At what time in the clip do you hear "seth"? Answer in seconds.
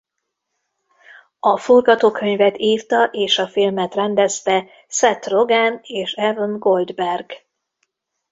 4.87-5.29